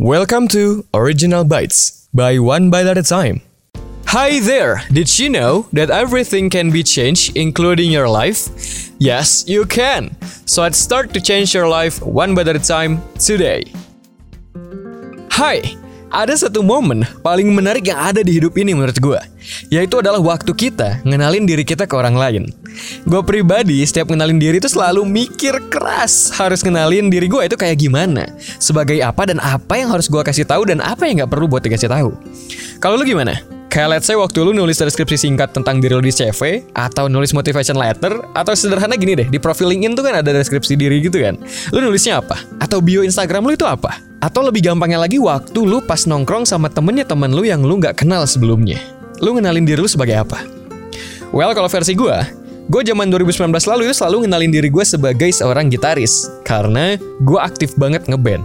[0.00, 3.40] Welcome to Original Bites by One Bite at a Time.
[4.06, 4.84] Hi there!
[4.92, 8.92] Did you know that everything can be changed, including your life?
[9.00, 10.14] Yes, you can!
[10.46, 13.64] So let's start to change your life one bite at a time today.
[15.32, 15.74] Hai,
[16.08, 19.20] ada satu momen paling menarik yang ada di hidup ini menurut gue
[19.72, 22.52] Yaitu adalah waktu kita ngenalin diri kita ke orang lain
[23.08, 27.80] Gue pribadi setiap ngenalin diri itu selalu mikir keras Harus ngenalin diri gue itu kayak
[27.80, 28.28] gimana
[28.60, 31.64] Sebagai apa dan apa yang harus gue kasih tahu dan apa yang gak perlu buat
[31.64, 32.12] dikasih tahu
[32.76, 33.57] Kalau lu gimana?
[33.68, 37.36] Kayak let's say waktu lu nulis deskripsi singkat tentang diri lu di CV Atau nulis
[37.36, 41.20] motivation letter Atau sederhana gini deh Di profil LinkedIn tuh kan ada deskripsi diri gitu
[41.20, 41.36] kan
[41.76, 42.40] Lu nulisnya apa?
[42.64, 44.08] Atau bio Instagram lu itu apa?
[44.18, 48.02] Atau lebih gampangnya lagi waktu lu pas nongkrong sama temennya temen lu yang lu nggak
[48.02, 48.82] kenal sebelumnya.
[49.22, 50.42] Lu ngenalin diri lu sebagai apa?
[51.30, 52.16] Well, kalau versi gue,
[52.66, 56.26] gue zaman 2019 lalu itu selalu ngenalin diri gue sebagai seorang gitaris.
[56.42, 58.42] Karena gue aktif banget ngeband.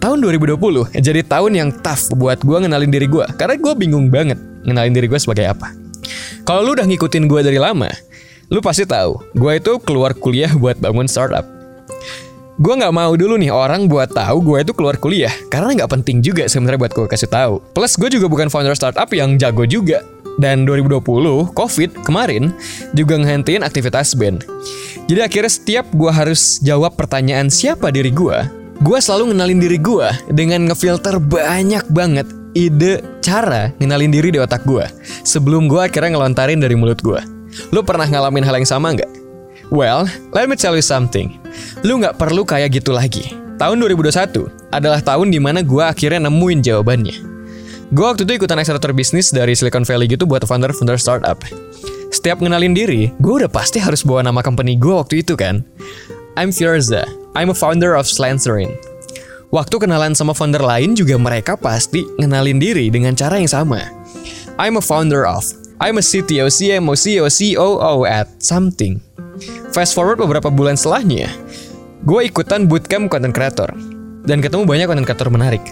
[0.00, 3.28] Tahun 2020 jadi tahun yang tough buat gue ngenalin diri gue.
[3.36, 5.74] Karena gue bingung banget ngenalin diri gue sebagai apa.
[6.42, 7.90] Kalau lu udah ngikutin gue dari lama,
[8.50, 11.62] lu pasti tahu, gue itu keluar kuliah buat bangun startup
[12.62, 16.22] gue nggak mau dulu nih orang buat tahu gue itu keluar kuliah karena nggak penting
[16.22, 17.54] juga sebenarnya buat gue kasih tahu.
[17.72, 20.04] Plus gue juga bukan founder startup yang jago juga.
[20.40, 22.56] Dan 2020, COVID kemarin
[22.96, 24.48] juga ngehentiin aktivitas band.
[25.04, 28.40] Jadi akhirnya setiap gue harus jawab pertanyaan siapa diri gue,
[28.80, 34.64] gue selalu ngenalin diri gue dengan ngefilter banyak banget ide cara ngenalin diri di otak
[34.68, 34.84] gue
[35.24, 37.20] sebelum gue akhirnya ngelontarin dari mulut gue.
[37.72, 39.08] Lo pernah ngalamin hal yang sama nggak?
[39.72, 40.04] Well,
[40.36, 41.40] let me tell you something.
[41.80, 43.32] Lu nggak perlu kayak gitu lagi.
[43.56, 47.16] Tahun 2021 adalah tahun di mana gue akhirnya nemuin jawabannya.
[47.92, 51.44] Gue waktu itu ikutan akselerator bisnis dari Silicon Valley gitu buat founder-founder startup.
[52.12, 55.64] Setiap ngenalin diri, gue udah pasti harus bawa nama company gue waktu itu kan.
[56.36, 57.04] I'm Firza.
[57.36, 58.72] I'm a founder of Slancerin.
[59.52, 63.84] Waktu kenalan sama founder lain juga mereka pasti ngenalin diri dengan cara yang sama.
[64.56, 65.44] I'm a founder of.
[65.76, 68.96] I'm a CTO, CMO, CEO, COO at something.
[69.76, 71.28] Fast forward beberapa bulan setelahnya,
[72.00, 73.68] gue ikutan bootcamp content creator
[74.24, 75.64] dan ketemu banyak content creator menarik.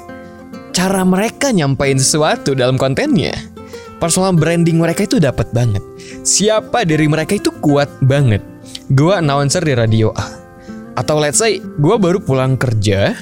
[0.77, 3.33] Cara mereka nyampain sesuatu dalam kontennya,
[3.97, 5.81] personal branding mereka itu dapat banget.
[6.21, 8.45] Siapa dari mereka itu kuat banget.
[8.93, 10.29] Gue announcer di radio A.
[11.01, 13.17] Atau let's say, gue baru pulang kerja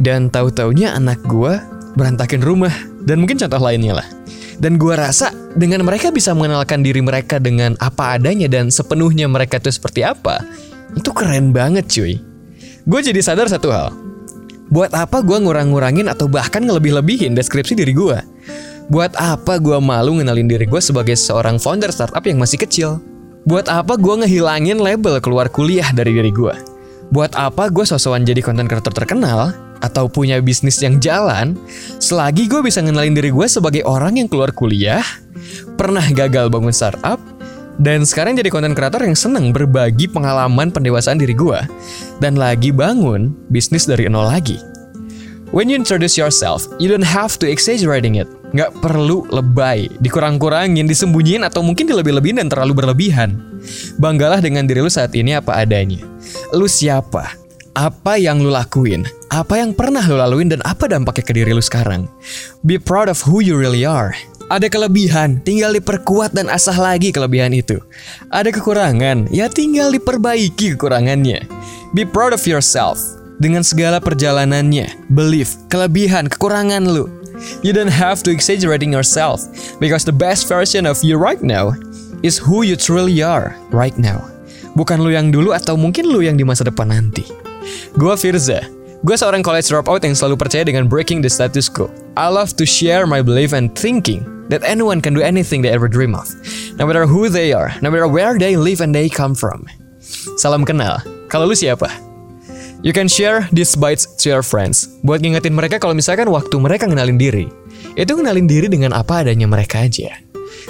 [0.00, 1.58] dan tahu-taunya anak gue
[1.96, 2.72] berantakin rumah
[3.04, 4.08] dan mungkin contoh lainnya lah.
[4.62, 9.58] Dan gue rasa dengan mereka bisa mengenalkan diri mereka dengan apa adanya dan sepenuhnya mereka
[9.58, 10.38] itu seperti apa,
[10.94, 12.22] itu keren banget cuy.
[12.86, 13.90] Gue jadi sadar satu hal.
[14.72, 18.18] Buat apa gue ngurang-ngurangin atau bahkan ngelebih-lebihin deskripsi diri gue?
[18.88, 23.02] Buat apa gue malu ngenalin diri gue sebagai seorang founder startup yang masih kecil?
[23.42, 26.54] Buat apa gue ngehilangin label keluar kuliah dari diri gue?
[27.10, 31.58] Buat apa gue sosokan jadi konten kreator terkenal atau punya bisnis yang jalan,
[31.98, 35.02] selagi gue bisa ngenalin diri gue sebagai orang yang keluar kuliah,
[35.74, 37.18] pernah gagal bangun startup,
[37.82, 41.58] dan sekarang jadi konten kreator yang seneng berbagi pengalaman pendewasaan diri gue,
[42.22, 44.56] dan lagi bangun bisnis dari nol lagi.
[45.52, 48.24] When you introduce yourself, you don't have to exaggerating it.
[48.56, 53.36] Nggak perlu lebay, dikurang-kurangin, disembunyiin, atau mungkin dilebih-lebihin dan terlalu berlebihan.
[54.00, 56.00] Banggalah dengan diri lu saat ini apa adanya.
[56.56, 57.41] Lu siapa?
[57.72, 59.08] Apa yang lu lakuin?
[59.32, 62.04] Apa yang pernah lu laluin dan apa dampaknya ke diri lu sekarang?
[62.60, 64.12] Be proud of who you really are.
[64.52, 67.80] Ada kelebihan, tinggal diperkuat dan asah lagi kelebihan itu.
[68.28, 71.48] Ada kekurangan, ya tinggal diperbaiki kekurangannya.
[71.96, 73.00] Be proud of yourself.
[73.40, 77.08] Dengan segala perjalanannya, believe, kelebihan, kekurangan lu.
[77.64, 79.48] You don't have to exaggerating yourself
[79.80, 81.72] because the best version of you right now
[82.20, 84.20] is who you truly are right now.
[84.76, 87.24] Bukan lu yang dulu atau mungkin lu yang di masa depan nanti.
[87.98, 88.62] Gua Firza.
[89.02, 91.90] Gue seorang college dropout yang selalu percaya dengan breaking the status quo.
[92.14, 95.90] I love to share my belief and thinking that anyone can do anything they ever
[95.90, 96.30] dream of.
[96.78, 99.66] No matter who they are, no matter where they live and they come from.
[100.38, 101.02] Salam kenal.
[101.26, 101.90] Kalau lu siapa?
[102.86, 104.86] You can share these bites to your friends.
[105.02, 107.50] Buat ngingetin mereka kalau misalkan waktu mereka ngenalin diri,
[107.98, 110.14] itu ngenalin diri dengan apa adanya mereka aja.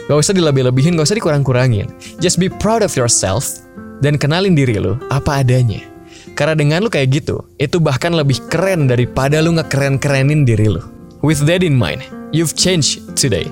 [0.08, 1.92] Gak usah dilebih-lebihin, gak usah dikurang-kurangin.
[2.16, 3.60] Just be proud of yourself
[4.00, 5.91] dan kenalin diri lu apa adanya.
[6.32, 10.82] Karena dengan lu kayak gitu, itu bahkan lebih keren daripada lu ngekeren-kerenin diri lu.
[11.22, 12.02] With that in mind,
[12.34, 13.46] you've changed today.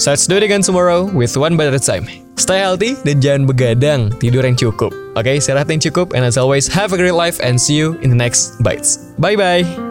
[0.00, 2.08] So let's do it again tomorrow with one a time.
[2.40, 4.96] Stay healthy dan jangan begadang, tidur yang cukup.
[5.12, 8.00] Oke, okay, istirahat yang cukup and as always have a great life and see you
[8.00, 9.12] in the next bites.
[9.20, 9.89] Bye bye.